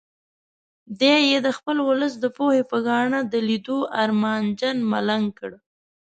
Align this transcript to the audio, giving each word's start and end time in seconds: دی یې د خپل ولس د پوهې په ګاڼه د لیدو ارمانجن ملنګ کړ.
دی 0.99 1.15
یې 1.31 1.39
د 1.45 1.49
خپل 1.57 1.77
ولس 1.89 2.13
د 2.19 2.25
پوهې 2.37 2.63
په 2.71 2.77
ګاڼه 2.87 3.19
د 3.33 3.33
لیدو 3.47 3.79
ارمانجن 4.03 4.77
ملنګ 4.91 5.25
کړ. 5.39 5.51